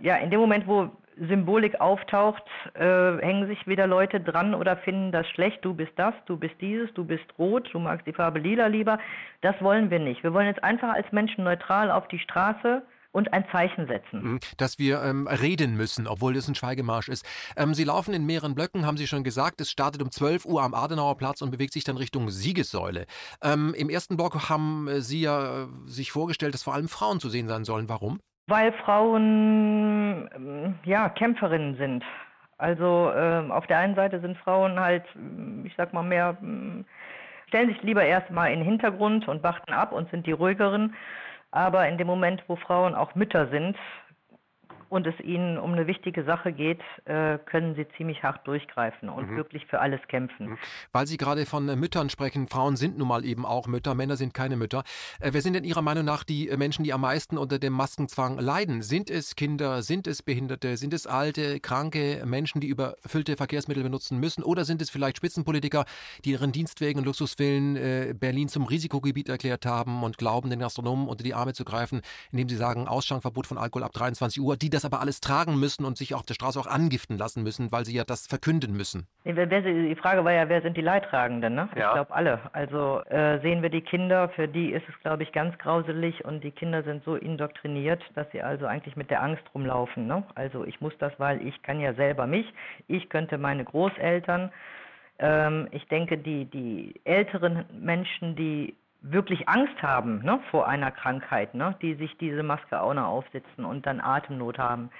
Ja, 0.00 0.16
in 0.16 0.30
dem 0.30 0.40
Moment, 0.40 0.66
wo 0.66 0.90
Symbolik 1.18 1.80
auftaucht, 1.80 2.42
äh, 2.74 3.16
hängen 3.18 3.46
sich 3.46 3.66
wieder 3.66 3.86
Leute 3.86 4.20
dran 4.20 4.54
oder 4.54 4.76
finden 4.76 5.12
das 5.12 5.26
schlecht. 5.28 5.64
Du 5.64 5.74
bist 5.74 5.92
das, 5.96 6.14
du 6.26 6.36
bist 6.36 6.54
dieses, 6.60 6.92
du 6.94 7.04
bist 7.04 7.24
rot, 7.38 7.68
du 7.72 7.78
magst 7.78 8.06
die 8.06 8.12
Farbe 8.12 8.38
lila 8.38 8.66
lieber. 8.66 8.98
Das 9.40 9.60
wollen 9.62 9.90
wir 9.90 9.98
nicht. 9.98 10.22
Wir 10.22 10.34
wollen 10.34 10.46
jetzt 10.46 10.62
einfach 10.62 10.92
als 10.92 11.10
Menschen 11.12 11.44
neutral 11.44 11.90
auf 11.90 12.06
die 12.08 12.18
Straße 12.18 12.82
und 13.16 13.32
ein 13.32 13.46
Zeichen 13.50 13.86
setzen. 13.86 14.22
Mhm. 14.22 14.40
Dass 14.58 14.78
wir 14.78 15.02
ähm, 15.02 15.26
reden 15.26 15.74
müssen, 15.74 16.06
obwohl 16.06 16.36
es 16.36 16.48
ein 16.48 16.54
Schweigemarsch 16.54 17.08
ist. 17.08 17.24
Ähm, 17.56 17.72
Sie 17.72 17.84
laufen 17.84 18.12
in 18.12 18.26
mehreren 18.26 18.54
Blöcken, 18.54 18.84
haben 18.84 18.98
Sie 18.98 19.06
schon 19.06 19.24
gesagt. 19.24 19.58
Es 19.62 19.70
startet 19.70 20.02
um 20.02 20.10
12 20.10 20.44
Uhr 20.44 20.62
am 20.62 20.74
Adenauer 20.74 21.16
Platz 21.16 21.40
und 21.40 21.50
bewegt 21.50 21.72
sich 21.72 21.82
dann 21.82 21.96
Richtung 21.96 22.28
Siegessäule. 22.28 23.06
Ähm, 23.42 23.74
Im 23.74 23.88
ersten 23.88 24.18
Block 24.18 24.50
haben 24.50 24.86
äh, 24.86 25.00
Sie 25.00 25.22
ja 25.22 25.62
äh, 25.62 25.66
sich 25.86 26.12
vorgestellt, 26.12 26.52
dass 26.52 26.62
vor 26.62 26.74
allem 26.74 26.88
Frauen 26.88 27.18
zu 27.18 27.30
sehen 27.30 27.48
sein 27.48 27.64
sollen. 27.64 27.88
Warum? 27.88 28.20
Weil 28.48 28.72
Frauen 28.84 30.28
ähm, 30.36 30.74
ja 30.84 31.08
Kämpferinnen 31.08 31.78
sind. 31.78 32.04
Also 32.58 33.10
äh, 33.14 33.50
auf 33.50 33.66
der 33.66 33.78
einen 33.78 33.94
Seite 33.94 34.20
sind 34.20 34.36
Frauen 34.36 34.78
halt, 34.78 35.04
ich 35.64 35.72
sag 35.76 35.94
mal 35.94 36.02
mehr, 36.02 36.36
stellen 37.48 37.68
sich 37.68 37.82
lieber 37.82 38.04
erstmal 38.04 38.52
in 38.52 38.60
den 38.60 38.68
Hintergrund 38.68 39.26
und 39.26 39.42
warten 39.42 39.72
ab 39.72 39.92
und 39.92 40.10
sind 40.10 40.26
die 40.26 40.32
ruhigeren. 40.32 40.94
Aber 41.50 41.88
in 41.88 41.98
dem 41.98 42.06
Moment, 42.06 42.42
wo 42.48 42.56
Frauen 42.56 42.94
auch 42.94 43.14
Mütter 43.14 43.48
sind, 43.48 43.76
und 44.88 45.06
es 45.06 45.18
ihnen 45.20 45.58
um 45.58 45.72
eine 45.72 45.86
wichtige 45.86 46.24
Sache 46.24 46.52
geht, 46.52 46.80
äh, 47.04 47.38
können 47.38 47.74
sie 47.74 47.86
ziemlich 47.96 48.22
hart 48.22 48.46
durchgreifen 48.46 49.08
und 49.08 49.30
mhm. 49.30 49.36
wirklich 49.36 49.66
für 49.66 49.80
alles 49.80 50.00
kämpfen. 50.08 50.50
Mhm. 50.50 50.58
Weil 50.92 51.06
Sie 51.06 51.16
gerade 51.16 51.46
von 51.46 51.68
äh, 51.68 51.76
Müttern 51.76 52.08
sprechen, 52.08 52.46
Frauen 52.46 52.76
sind 52.76 52.98
nun 52.98 53.08
mal 53.08 53.24
eben 53.24 53.44
auch 53.44 53.66
Mütter, 53.66 53.94
Männer 53.94 54.16
sind 54.16 54.34
keine 54.34 54.56
Mütter. 54.56 54.84
Äh, 55.20 55.30
wer 55.32 55.40
sind 55.40 55.54
denn 55.54 55.64
Ihrer 55.64 55.82
Meinung 55.82 56.04
nach 56.04 56.24
die 56.24 56.50
Menschen, 56.56 56.84
die 56.84 56.92
am 56.92 57.00
meisten 57.00 57.36
unter 57.38 57.58
dem 57.58 57.72
Maskenzwang 57.72 58.38
leiden? 58.38 58.82
Sind 58.82 59.10
es 59.10 59.34
Kinder, 59.34 59.82
sind 59.82 60.06
es 60.06 60.22
Behinderte, 60.22 60.76
sind 60.76 60.94
es 60.94 61.06
alte, 61.06 61.60
kranke 61.60 62.22
Menschen, 62.24 62.60
die 62.60 62.68
überfüllte 62.68 63.36
Verkehrsmittel 63.36 63.82
benutzen 63.82 64.18
müssen? 64.18 64.44
Oder 64.44 64.64
sind 64.64 64.80
es 64.82 64.90
vielleicht 64.90 65.16
Spitzenpolitiker, 65.16 65.84
die 66.24 66.30
ihren 66.30 66.52
Dienstwegen 66.52 67.00
und 67.00 67.06
Luxuswillen 67.06 68.18
Berlin 68.18 68.48
zum 68.48 68.64
Risikogebiet 68.64 69.28
erklärt 69.28 69.66
haben 69.66 70.02
und 70.02 70.18
glauben, 70.18 70.50
den 70.50 70.60
Gastronomen 70.60 71.08
unter 71.08 71.24
die 71.24 71.34
Arme 71.34 71.52
zu 71.52 71.64
greifen, 71.64 72.02
indem 72.30 72.48
sie 72.48 72.56
sagen, 72.56 72.88
Ausschankverbot 72.88 73.46
von 73.46 73.58
Alkohol 73.58 73.82
ab 73.82 73.92
23 73.92 74.40
Uhr, 74.40 74.56
die 74.56 74.70
das 74.76 74.84
aber 74.84 75.00
alles 75.00 75.20
tragen 75.20 75.58
müssen 75.58 75.84
und 75.84 75.96
sich 75.96 76.14
auf 76.14 76.22
der 76.22 76.34
Straße 76.34 76.58
auch 76.60 76.66
angiften 76.66 77.18
lassen 77.18 77.42
müssen, 77.42 77.72
weil 77.72 77.84
sie 77.84 77.96
ja 77.96 78.04
das 78.04 78.26
verkünden 78.26 78.76
müssen. 78.76 79.06
Die 79.24 79.96
Frage 79.96 80.24
war 80.24 80.32
ja, 80.32 80.48
wer 80.48 80.62
sind 80.62 80.76
die 80.76 80.82
Leidtragenden? 80.82 81.54
Ne? 81.54 81.68
Ja. 81.74 81.88
Ich 81.88 81.94
glaube 81.94 82.14
alle. 82.14 82.40
Also 82.52 83.00
äh, 83.06 83.40
sehen 83.40 83.62
wir 83.62 83.70
die 83.70 83.80
Kinder, 83.80 84.28
für 84.30 84.46
die 84.46 84.70
ist 84.72 84.84
es, 84.88 84.94
glaube 85.00 85.22
ich, 85.22 85.32
ganz 85.32 85.56
grauselig 85.58 86.24
und 86.24 86.44
die 86.44 86.50
Kinder 86.50 86.82
sind 86.82 87.02
so 87.04 87.16
indoktriniert, 87.16 88.02
dass 88.14 88.30
sie 88.32 88.42
also 88.42 88.66
eigentlich 88.66 88.96
mit 88.96 89.10
der 89.10 89.22
Angst 89.22 89.42
rumlaufen. 89.54 90.06
Ne? 90.06 90.22
Also 90.34 90.64
ich 90.64 90.80
muss 90.80 90.92
das, 90.98 91.12
weil 91.18 91.44
ich 91.46 91.60
kann 91.62 91.80
ja 91.80 91.94
selber 91.94 92.26
mich, 92.26 92.46
ich 92.86 93.08
könnte 93.08 93.38
meine 93.38 93.64
Großeltern. 93.64 94.52
Ähm, 95.18 95.68
ich 95.70 95.86
denke, 95.88 96.18
die, 96.18 96.44
die 96.44 97.00
älteren 97.04 97.64
Menschen, 97.72 98.36
die 98.36 98.74
wirklich 99.00 99.48
Angst 99.48 99.82
haben 99.82 100.22
ne, 100.22 100.40
vor 100.50 100.66
einer 100.66 100.90
Krankheit, 100.90 101.54
ne, 101.54 101.76
die 101.82 101.94
sich 101.94 102.16
diese 102.18 102.42
Maske 102.42 102.80
auch 102.80 102.94
noch 102.94 103.06
aufsetzen 103.06 103.64
und 103.64 103.86
dann 103.86 104.00
Atemnot 104.00 104.58
haben. 104.58 104.90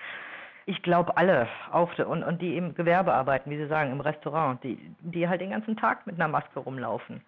Ich 0.66 0.82
glaube 0.82 1.16
alle, 1.16 1.48
auch 1.70 1.96
und, 1.98 2.24
und 2.24 2.42
die 2.42 2.56
im 2.56 2.74
Gewerbe 2.74 3.12
arbeiten, 3.14 3.50
wie 3.50 3.56
Sie 3.56 3.68
sagen, 3.68 3.92
im 3.92 4.00
Restaurant, 4.00 4.62
die, 4.64 4.78
die 5.00 5.28
halt 5.28 5.40
den 5.40 5.50
ganzen 5.50 5.76
Tag 5.76 6.06
mit 6.06 6.16
einer 6.16 6.28
Maske 6.28 6.58
rumlaufen. 6.58 7.22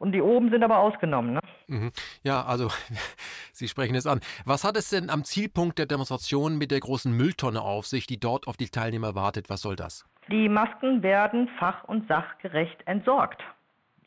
Und 0.00 0.12
die 0.12 0.22
oben 0.22 0.50
sind 0.50 0.62
aber 0.64 0.78
ausgenommen. 0.78 1.34
Ne? 1.34 1.40
Mhm. 1.68 1.92
Ja, 2.22 2.42
also 2.44 2.68
Sie 3.52 3.68
sprechen 3.68 3.94
es 3.94 4.06
an. 4.06 4.20
Was 4.46 4.64
hat 4.64 4.76
es 4.76 4.88
denn 4.88 5.10
am 5.10 5.24
Zielpunkt 5.24 5.78
der 5.78 5.86
Demonstration 5.86 6.56
mit 6.56 6.70
der 6.70 6.80
großen 6.80 7.14
Mülltonne 7.14 7.60
auf 7.60 7.86
sich, 7.86 8.06
die 8.06 8.18
dort 8.18 8.48
auf 8.48 8.56
die 8.56 8.68
Teilnehmer 8.70 9.14
wartet? 9.14 9.50
Was 9.50 9.60
soll 9.60 9.76
das? 9.76 10.06
Die 10.30 10.48
Masken 10.48 11.02
werden 11.02 11.48
fach- 11.58 11.84
und 11.84 12.08
sachgerecht 12.08 12.86
entsorgt. 12.86 13.42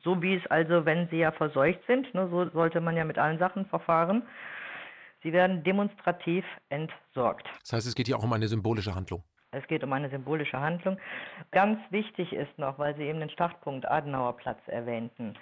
So 0.03 0.21
wie 0.21 0.35
es 0.35 0.45
also, 0.47 0.85
wenn 0.85 1.07
sie 1.09 1.17
ja 1.19 1.31
verseucht 1.31 1.79
sind, 1.87 2.13
ne, 2.13 2.27
so 2.29 2.49
sollte 2.49 2.81
man 2.81 2.97
ja 2.97 3.05
mit 3.05 3.17
allen 3.17 3.39
Sachen 3.39 3.65
verfahren. 3.65 4.23
Sie 5.23 5.31
werden 5.31 5.63
demonstrativ 5.63 6.43
entsorgt. 6.69 7.47
Das 7.61 7.73
heißt, 7.73 7.87
es 7.87 7.95
geht 7.95 8.07
hier 8.07 8.17
auch 8.17 8.23
um 8.23 8.33
eine 8.33 8.47
symbolische 8.47 8.93
Handlung. 8.93 9.23
Es 9.51 9.65
geht 9.67 9.83
um 9.83 9.93
eine 9.93 10.09
symbolische 10.09 10.59
Handlung. 10.59 10.97
Ganz 11.51 11.79
wichtig 11.91 12.33
ist 12.33 12.57
noch, 12.57 12.79
weil 12.79 12.95
Sie 12.95 13.03
eben 13.03 13.19
den 13.19 13.29
Startpunkt 13.29 13.89
Adenauer 13.89 14.35
Platz 14.35 14.59
erwähnten, 14.67 15.35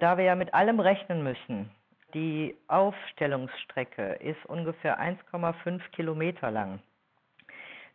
da 0.00 0.16
wir 0.16 0.24
ja 0.24 0.34
mit 0.34 0.52
allem 0.54 0.80
rechnen 0.80 1.22
müssen. 1.22 1.70
Die 2.14 2.56
Aufstellungsstrecke 2.68 4.14
ist 4.14 4.44
ungefähr 4.46 5.00
1,5 5.00 5.80
Kilometer 5.92 6.50
lang. 6.50 6.80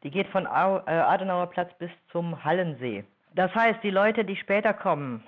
Die 0.03 0.11
geht 0.11 0.27
von 0.27 0.45
äh, 0.45 0.47
Adenauer 0.47 1.47
Platz 1.47 1.71
bis 1.79 1.91
zum 2.11 2.43
Hallensee. 2.43 3.03
Das 3.33 3.53
heißt, 3.53 3.83
die 3.83 3.89
Leute, 3.89 4.25
die 4.25 4.35
später 4.35 4.73
kommen, 4.73 5.23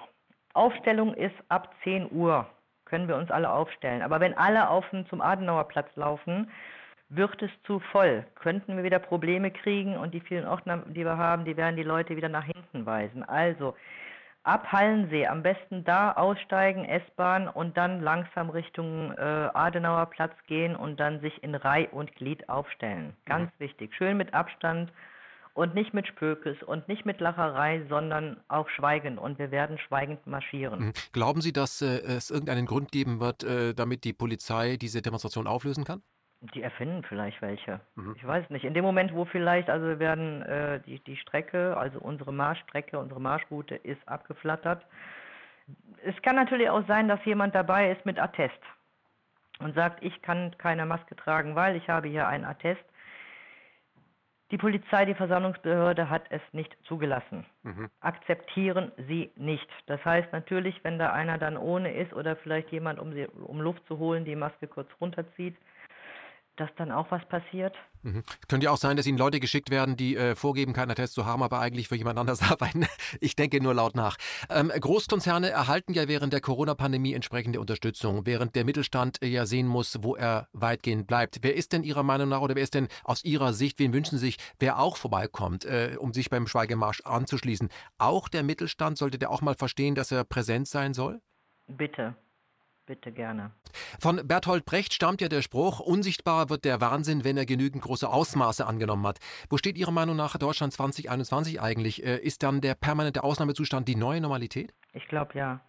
Aufstellung 0.53 1.13
ist 1.13 1.35
ab 1.49 1.73
10 1.83 2.11
Uhr, 2.11 2.47
können 2.85 3.07
wir 3.07 3.15
uns 3.15 3.31
alle 3.31 3.51
aufstellen. 3.51 4.01
Aber 4.01 4.19
wenn 4.19 4.37
alle 4.37 4.69
auf 4.69 4.85
zum 5.09 5.21
Adenauer 5.21 5.67
Platz 5.67 5.89
laufen, 5.95 6.49
wird 7.09 7.41
es 7.41 7.51
zu 7.63 7.79
voll. 7.79 8.25
Könnten 8.35 8.77
wir 8.77 8.83
wieder 8.83 8.99
Probleme 8.99 9.51
kriegen 9.51 9.97
und 9.97 10.13
die 10.13 10.21
vielen 10.21 10.47
Ordner, 10.47 10.83
die 10.87 11.03
wir 11.03 11.17
haben, 11.17 11.45
die 11.45 11.57
werden 11.57 11.75
die 11.75 11.83
Leute 11.83 12.15
wieder 12.15 12.29
nach 12.29 12.45
hinten 12.45 12.85
weisen. 12.85 13.23
Also 13.23 13.75
ab 14.43 14.71
Hallensee, 14.71 15.27
am 15.27 15.43
besten 15.43 15.83
da 15.83 16.13
aussteigen, 16.13 16.85
S-Bahn 16.85 17.47
und 17.47 17.77
dann 17.77 18.01
langsam 18.01 18.49
Richtung 18.49 19.11
äh, 19.13 19.49
Adenauer 19.53 20.05
Platz 20.07 20.33
gehen 20.47 20.75
und 20.75 20.99
dann 20.99 21.19
sich 21.21 21.43
in 21.43 21.55
Reih 21.55 21.89
und 21.91 22.15
Glied 22.15 22.47
aufstellen. 22.47 23.15
Ganz 23.25 23.51
mhm. 23.57 23.63
wichtig. 23.63 23.95
Schön 23.95 24.17
mit 24.17 24.33
Abstand 24.33 24.91
und 25.59 25.75
nicht 25.75 25.93
mit 25.93 26.07
Spökes 26.07 26.63
und 26.63 26.87
nicht 26.87 27.05
mit 27.05 27.19
Lacherei, 27.19 27.81
sondern 27.89 28.37
auch 28.47 28.69
schweigend. 28.69 29.19
Und 29.19 29.39
wir 29.39 29.51
werden 29.51 29.77
schweigend 29.77 30.25
marschieren. 30.25 30.79
Mhm. 30.79 30.93
Glauben 31.11 31.41
Sie, 31.41 31.51
dass 31.51 31.81
äh, 31.81 31.99
es 31.99 32.31
irgendeinen 32.31 32.65
Grund 32.65 32.93
geben 32.93 33.19
wird, 33.19 33.43
äh, 33.43 33.73
damit 33.73 34.05
die 34.05 34.13
Polizei 34.13 34.77
diese 34.77 35.01
Demonstration 35.01 35.47
auflösen 35.47 35.83
kann? 35.83 36.01
Die 36.53 36.61
erfinden 36.61 37.03
vielleicht 37.03 37.41
welche. 37.41 37.81
Mhm. 37.95 38.15
Ich 38.15 38.25
weiß 38.25 38.49
nicht. 38.51 38.63
In 38.63 38.73
dem 38.73 38.85
Moment, 38.85 39.13
wo 39.13 39.25
vielleicht, 39.25 39.69
also 39.69 39.85
wir 39.85 39.99
werden 39.99 40.43
äh, 40.43 40.79
die, 40.85 40.99
die 41.03 41.17
Strecke, 41.17 41.75
also 41.75 41.99
unsere 41.99 42.31
Marschstrecke, 42.31 42.97
unsere 42.97 43.19
Marschroute 43.19 43.75
ist 43.75 43.99
abgeflattert. 44.07 44.85
Es 46.05 46.15
kann 46.21 46.37
natürlich 46.37 46.69
auch 46.69 46.87
sein, 46.87 47.09
dass 47.09 47.19
jemand 47.25 47.53
dabei 47.53 47.91
ist 47.91 48.05
mit 48.05 48.17
Attest. 48.17 48.63
und 49.59 49.75
sagt, 49.75 50.01
ich 50.03 50.21
kann 50.21 50.57
keine 50.57 50.85
Maske 50.85 51.17
tragen, 51.17 51.55
weil 51.55 51.75
ich 51.75 51.89
habe 51.89 52.07
hier 52.07 52.27
einen 52.27 52.45
Attest, 52.45 52.83
die 54.51 54.57
Polizei, 54.57 55.05
die 55.05 55.13
Versammlungsbehörde 55.13 56.09
hat 56.09 56.23
es 56.29 56.41
nicht 56.53 56.75
zugelassen. 56.83 57.45
Mhm. 57.63 57.89
Akzeptieren 58.01 58.91
sie 59.07 59.31
nicht. 59.35 59.67
Das 59.85 60.03
heißt 60.03 60.31
natürlich, 60.31 60.83
wenn 60.83 60.97
da 60.97 61.11
einer 61.11 61.37
dann 61.37 61.57
ohne 61.57 61.93
ist 61.93 62.13
oder 62.13 62.35
vielleicht 62.35 62.71
jemand, 62.71 62.99
um, 62.99 63.13
sie, 63.13 63.27
um 63.27 63.61
Luft 63.61 63.85
zu 63.87 63.99
holen, 63.99 64.25
die 64.25 64.35
Maske 64.35 64.67
kurz 64.67 64.89
runterzieht, 64.99 65.55
dass 66.59 66.69
dann 66.77 66.91
auch 66.91 67.09
was 67.11 67.25
passiert. 67.27 67.75
Mhm. 68.01 68.23
Könnte 68.47 68.65
ja 68.65 68.71
auch 68.71 68.77
sein, 68.77 68.97
dass 68.97 69.07
Ihnen 69.07 69.17
Leute 69.17 69.39
geschickt 69.39 69.69
werden, 69.69 69.95
die 69.95 70.15
äh, 70.15 70.35
vorgeben, 70.35 70.73
keinen 70.73 70.91
Attest 70.91 71.13
zu 71.13 71.25
haben, 71.25 71.43
aber 71.43 71.59
eigentlich 71.59 71.87
für 71.87 71.95
jemand 71.95 72.19
anders 72.19 72.41
arbeiten. 72.51 72.85
Ich 73.19 73.35
denke 73.35 73.61
nur 73.61 73.73
laut 73.73 73.95
nach. 73.95 74.17
Ähm, 74.49 74.69
Großkonzerne 74.69 75.49
erhalten 75.49 75.93
ja 75.93 76.07
während 76.07 76.33
der 76.33 76.41
Corona-Pandemie 76.41 77.13
entsprechende 77.13 77.59
Unterstützung, 77.59 78.25
während 78.25 78.55
der 78.55 78.65
Mittelstand 78.65 79.19
ja 79.23 79.45
sehen 79.45 79.67
muss, 79.67 79.97
wo 80.01 80.15
er 80.15 80.47
weitgehend 80.53 81.07
bleibt. 81.07 81.39
Wer 81.41 81.55
ist 81.55 81.73
denn 81.73 81.83
Ihrer 81.83 82.03
Meinung 82.03 82.29
nach 82.29 82.41
oder 82.41 82.55
wer 82.55 82.63
ist 82.63 82.73
denn 82.73 82.87
aus 83.03 83.23
Ihrer 83.23 83.53
Sicht, 83.53 83.79
wen 83.79 83.93
wünschen 83.93 84.17
Sie 84.17 84.25
sich, 84.25 84.37
wer 84.59 84.79
auch 84.79 84.97
vorbeikommt, 84.97 85.65
äh, 85.65 85.95
um 85.99 86.13
sich 86.13 86.29
beim 86.29 86.47
Schweigemarsch 86.47 87.01
anzuschließen? 87.01 87.69
Auch 87.97 88.29
der 88.29 88.43
Mittelstand, 88.43 88.97
sollte 88.97 89.19
der 89.19 89.31
auch 89.31 89.41
mal 89.41 89.55
verstehen, 89.55 89.95
dass 89.95 90.11
er 90.11 90.23
präsent 90.23 90.67
sein 90.67 90.93
soll? 90.93 91.21
Bitte. 91.67 92.15
Bitte 92.89 93.11
gerne. 93.11 93.51
Von 93.99 94.27
Bertolt 94.27 94.65
Brecht 94.65 94.95
stammt 94.95 95.21
ja 95.21 95.29
der 95.29 95.43
Spruch, 95.43 95.79
unsichtbar 95.79 96.49
wird 96.49 96.65
der 96.65 96.81
Wahnsinn, 96.81 97.23
wenn 97.23 97.37
er 97.37 97.45
genügend 97.45 97.83
große 97.83 98.09
Ausmaße 98.09 98.65
angenommen 98.65 99.05
hat. 99.05 99.19
Wo 99.47 99.57
steht 99.57 99.77
Ihrer 99.77 99.91
Meinung 99.91 100.15
nach 100.15 100.35
Deutschland 100.39 100.73
2021 100.73 101.61
eigentlich? 101.61 102.03
Äh, 102.03 102.17
ist 102.17 102.41
dann 102.41 102.61
der 102.61 102.73
permanente 102.73 103.23
Ausnahmezustand 103.23 103.87
die 103.87 103.95
neue 103.95 104.21
Normalität? 104.21 104.73
Ich 104.93 105.07
glaube 105.07 105.37
ja. 105.37 105.61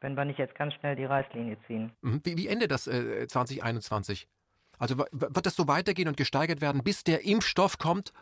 Wenn 0.00 0.14
wir 0.14 0.24
nicht 0.26 0.38
jetzt 0.38 0.54
ganz 0.54 0.74
schnell 0.74 0.94
die 0.94 1.06
Reißlinie 1.06 1.56
ziehen. 1.66 1.90
Mhm. 2.02 2.20
Wie, 2.22 2.36
wie 2.36 2.46
endet 2.46 2.70
das 2.70 2.86
äh, 2.86 3.26
2021? 3.26 4.28
Also 4.78 4.96
wird 4.96 5.44
das 5.44 5.56
so 5.56 5.66
weitergehen 5.66 6.06
und 6.06 6.16
gesteigert 6.16 6.60
werden, 6.60 6.84
bis 6.84 7.02
der 7.02 7.24
Impfstoff 7.24 7.78
kommt 7.78 8.12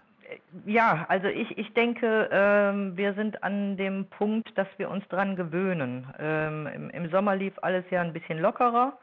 ja, 0.64 1.06
also 1.09 1.28
ich, 1.28 1.56
ich 1.59 1.73
denke, 1.75 2.28
ähm, 2.33 2.97
wir 2.97 3.14
sind 3.14 3.42
an 3.42 3.76
dem 3.76 4.06
Punkt, 4.06 4.56
dass 4.56 4.68
wir 4.76 4.90
uns 4.90 5.06
daran 5.09 5.37
gewöhnen. 5.37 6.06
Ähm, 6.18 6.66
im, 6.66 6.90
Im 6.90 7.11
Sommer 7.11 7.37
lief 7.37 7.54
alles 7.62 7.85
ja 7.90 8.00
ein 8.00 8.12
bisschen 8.12 8.40
lockerer. 8.40 8.99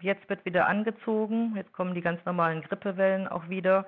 Jetzt 0.00 0.28
wird 0.28 0.44
wieder 0.44 0.66
angezogen. 0.66 1.54
Jetzt 1.56 1.72
kommen 1.72 1.94
die 1.94 2.00
ganz 2.00 2.24
normalen 2.24 2.62
Grippewellen 2.62 3.26
auch 3.28 3.48
wieder. 3.48 3.86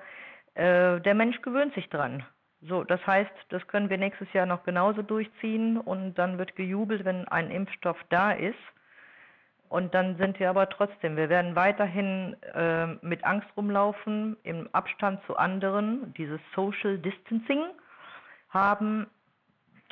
Äh, 0.55 0.99
der 0.99 1.15
Mensch 1.15 1.41
gewöhnt 1.41 1.73
sich 1.73 1.89
dran. 1.89 2.23
So, 2.61 2.83
das 2.83 3.05
heißt, 3.07 3.31
das 3.49 3.65
können 3.67 3.89
wir 3.89 3.97
nächstes 3.97 4.31
Jahr 4.33 4.45
noch 4.45 4.63
genauso 4.63 5.01
durchziehen 5.01 5.77
und 5.77 6.13
dann 6.15 6.37
wird 6.37 6.55
gejubelt, 6.55 7.05
wenn 7.05 7.27
ein 7.27 7.49
Impfstoff 7.49 7.97
da 8.09 8.33
ist. 8.33 8.55
Und 9.71 9.93
dann 9.93 10.17
sind 10.17 10.37
wir 10.37 10.49
aber 10.49 10.67
trotzdem, 10.67 11.15
wir 11.15 11.29
werden 11.29 11.55
weiterhin 11.55 12.35
äh, 12.53 12.87
mit 13.01 13.23
Angst 13.23 13.47
rumlaufen, 13.55 14.35
im 14.43 14.67
Abstand 14.73 15.23
zu 15.25 15.37
anderen, 15.37 16.13
dieses 16.15 16.41
Social 16.53 16.97
Distancing 16.97 17.63
haben 18.49 19.07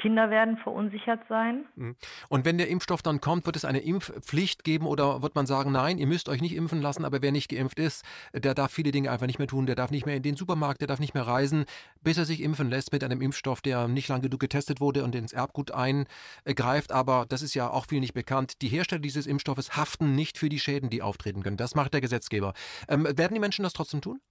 Kinder 0.02 0.30
werden 0.30 0.58
verunsichert 0.58 1.22
sein. 1.30 1.66
Mhm. 1.76 1.96
Und 2.30 2.46
wenn 2.46 2.58
der 2.58 2.70
Impfstoff 2.70 3.02
dann 3.02 3.22
kommt, 3.22 3.46
wird 3.46 3.56
es 3.56 3.66
eine 3.66 3.80
Impfpflicht 3.80 4.64
geben 4.64 4.86
oder 4.86 5.22
wird 5.22 5.36
man 5.36 5.46
sagen, 5.46 5.72
nein, 5.72 5.98
ihr 5.98 6.08
müsst 6.08 6.30
euch 6.30 6.42
nicht 6.42 6.56
impfen 6.56 6.82
lassen, 6.82 7.06
aber 7.06 7.22
wer 7.22 7.32
nicht 7.32 7.50
geimpft 7.50 7.80
ist, 7.80 8.04
der 8.34 8.56
darf 8.56 8.72
viele 8.72 8.92
Dinge 8.92 9.12
einfach 9.12 9.28
nicht 9.28 9.40
mehr 9.40 9.48
tun, 9.48 9.66
der 9.66 9.76
darf 9.76 9.92
nicht 9.92 10.06
mehr 10.06 10.16
in 10.16 10.24
den 10.24 10.36
Supermarkt, 10.36 10.82
der 10.82 10.88
darf 10.88 11.00
nicht 11.00 11.14
mehr 11.14 11.28
reisen, 11.28 11.66
bis 12.02 12.18
er 12.18 12.26
sich 12.26 12.42
impfen 12.42 12.70
lässt 12.70 12.92
mit 12.92 13.04
einem 13.04 13.22
Impfstoff, 13.22 13.62
der 13.62 13.88
nicht 13.88 14.08
lange 14.08 14.24
genug 14.24 14.40
getestet 14.40 14.80
wurde 14.80 15.04
und 15.04 15.16
ins 15.16 15.34
Erbgut 15.34 15.72
eingreift. 15.72 16.92
Aber 16.92 17.26
das 17.28 17.42
ist 17.42 17.54
ja 17.54 17.70
auch 17.70 17.86
viel 17.86 18.00
nicht 18.00 18.14
bekannt. 18.14 18.62
Die 18.62 18.70
Hersteller 18.70 19.02
dieses 19.02 19.28
Impfstoffes 19.28 19.76
haften 19.76 20.16
nicht 20.16 20.38
für 20.38 20.50
die 20.50 20.60
Schäden, 20.60 20.90
die 20.90 21.02
auftreten 21.02 21.44
können. 21.44 21.58
Das 21.58 21.76
macht 21.76 21.94
der 21.94 22.02
Gesetzgeber. 22.02 22.54
Ähm, 22.88 23.04
werden 23.04 23.34
die 23.34 23.40
Menschen 23.40 23.64
das 23.64 23.74
trotzdem 23.74 24.02
tun? 24.02 24.22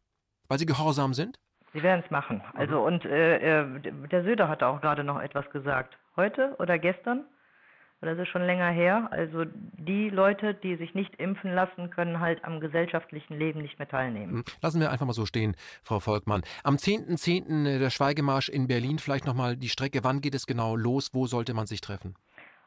Weil 0.48 0.58
sie 0.58 0.66
gehorsam 0.66 1.12
sind? 1.12 1.38
Sie 1.72 1.82
werden 1.82 2.02
es 2.04 2.10
machen. 2.10 2.42
Also 2.54 2.80
mhm. 2.80 2.86
und 2.86 3.04
äh, 3.04 3.60
äh 3.60 3.80
der 4.10 4.24
Söder 4.24 4.48
hat 4.48 4.62
auch 4.62 4.80
gerade 4.80 5.04
noch 5.04 5.20
etwas 5.20 5.48
gesagt. 5.50 5.96
Heute 6.16 6.56
oder 6.58 6.78
gestern? 6.78 7.24
Das 8.00 8.16
ist 8.16 8.28
schon 8.28 8.46
länger 8.46 8.70
her. 8.70 9.08
Also 9.10 9.44
die 9.44 10.08
Leute, 10.08 10.54
die 10.54 10.76
sich 10.76 10.94
nicht 10.94 11.16
impfen 11.16 11.52
lassen, 11.52 11.90
können 11.90 12.20
halt 12.20 12.44
am 12.44 12.60
gesellschaftlichen 12.60 13.36
Leben 13.36 13.60
nicht 13.60 13.78
mehr 13.78 13.88
teilnehmen. 13.88 14.34
Mhm. 14.34 14.44
Lassen 14.62 14.80
wir 14.80 14.92
einfach 14.92 15.06
mal 15.06 15.12
so 15.12 15.26
stehen, 15.26 15.56
Frau 15.82 15.98
Volkmann. 15.98 16.42
Am 16.62 16.76
10.10. 16.76 17.48
.10. 17.48 17.66
Äh, 17.66 17.78
der 17.80 17.90
Schweigemarsch 17.90 18.48
in 18.48 18.68
Berlin, 18.68 19.00
vielleicht 19.00 19.26
nochmal 19.26 19.56
die 19.56 19.68
Strecke. 19.68 20.04
Wann 20.04 20.20
geht 20.20 20.36
es 20.36 20.46
genau 20.46 20.76
los? 20.76 21.10
Wo 21.12 21.26
sollte 21.26 21.54
man 21.54 21.66
sich 21.66 21.80
treffen? 21.80 22.14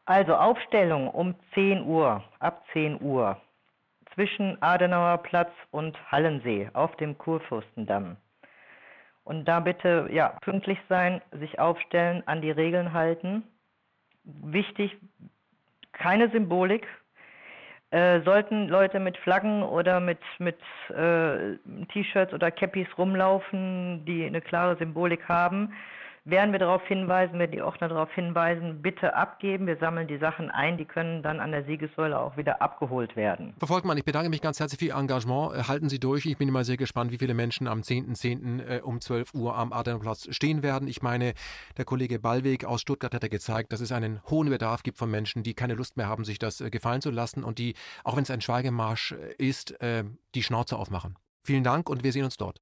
Also 0.05 0.35
Aufstellung 0.35 1.07
um 1.07 1.35
10 1.53 1.85
Uhr, 1.85 2.23
ab 2.39 2.65
10 2.73 3.01
Uhr, 3.01 3.39
zwischen 4.13 4.61
Adenauer 4.61 5.19
Platz 5.19 5.51
und 5.69 5.97
Hallensee 6.11 6.69
auf 6.73 6.93
dem 6.97 7.17
Kurfürstendamm. 7.17 8.17
Und 9.23 9.45
da 9.45 9.59
bitte 9.59 10.07
ja 10.11 10.29
pünktlich 10.41 10.79
sein, 10.89 11.21
sich 11.31 11.59
aufstellen, 11.59 12.23
an 12.25 12.41
die 12.41 12.51
Regeln 12.51 12.93
halten. 12.93 13.43
Wichtig, 14.23 14.97
keine 15.91 16.29
Symbolik. 16.29 16.87
Äh, 17.91 18.21
sollten 18.21 18.69
Leute 18.69 18.99
mit 18.99 19.17
Flaggen 19.17 19.63
oder 19.63 19.99
mit, 19.99 20.19
mit 20.39 20.57
äh, 20.89 21.57
T-Shirts 21.91 22.33
oder 22.33 22.49
Cappies 22.49 22.87
rumlaufen, 22.97 24.05
die 24.05 24.25
eine 24.25 24.39
klare 24.39 24.77
Symbolik 24.77 25.27
haben, 25.27 25.73
werden 26.23 26.51
wir 26.51 26.59
darauf 26.59 26.85
hinweisen, 26.87 27.39
werden 27.39 27.51
die 27.51 27.61
Ordner 27.61 27.89
darauf 27.89 28.11
hinweisen, 28.13 28.81
bitte 28.81 29.15
abgeben. 29.15 29.65
Wir 29.65 29.77
sammeln 29.77 30.07
die 30.07 30.19
Sachen 30.19 30.51
ein, 30.51 30.77
die 30.77 30.85
können 30.85 31.23
dann 31.23 31.39
an 31.39 31.51
der 31.51 31.65
Siegessäule 31.65 32.19
auch 32.19 32.37
wieder 32.37 32.61
abgeholt 32.61 33.15
werden. 33.15 33.55
Frau 33.59 33.67
Volkmann, 33.67 33.97
ich 33.97 34.05
bedanke 34.05 34.29
mich 34.29 34.41
ganz 34.41 34.59
herzlich 34.59 34.79
für 34.79 34.85
Ihr 34.85 34.99
Engagement. 34.99 35.55
Äh, 35.55 35.63
halten 35.63 35.89
Sie 35.89 35.99
durch. 35.99 36.25
Ich 36.27 36.37
bin 36.37 36.47
immer 36.47 36.63
sehr 36.63 36.77
gespannt, 36.77 37.11
wie 37.11 37.17
viele 37.17 37.33
Menschen 37.33 37.67
am 37.67 37.81
10.10. 37.81 38.61
.10. 38.61 38.77
Äh, 38.77 38.81
um 38.81 39.01
12 39.01 39.33
Uhr 39.33 39.57
am 39.57 39.73
Adernplatz 39.73 40.27
stehen 40.33 40.61
werden. 40.61 40.87
Ich 40.87 41.01
meine, 41.01 41.33
der 41.77 41.85
Kollege 41.85 42.19
Ballweg 42.19 42.65
aus 42.65 42.81
Stuttgart 42.81 43.13
hat 43.13 43.23
ja 43.23 43.29
gezeigt, 43.29 43.73
dass 43.73 43.81
es 43.81 43.91
einen 43.91 44.21
hohen 44.29 44.49
Bedarf 44.49 44.83
gibt 44.83 44.99
von 44.99 45.09
Menschen, 45.09 45.41
die 45.41 45.55
keine 45.55 45.73
Lust 45.73 45.97
mehr 45.97 46.07
haben, 46.07 46.23
sich 46.23 46.37
das 46.37 46.61
äh, 46.61 46.69
gefallen 46.69 47.01
zu 47.01 47.09
lassen 47.09 47.43
und 47.43 47.57
die, 47.57 47.73
auch 48.03 48.15
wenn 48.15 48.23
es 48.23 48.31
ein 48.31 48.41
Schweigemarsch 48.41 49.13
ist, 49.37 49.75
die 50.35 50.43
Schnauze 50.43 50.77
aufmachen. 50.77 51.15
Vielen 51.43 51.63
Dank 51.63 51.89
und 51.89 52.03
wir 52.03 52.11
sehen 52.11 52.25
uns 52.25 52.37
dort. 52.37 52.59